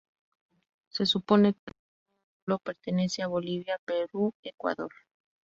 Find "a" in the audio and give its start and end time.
3.21-3.27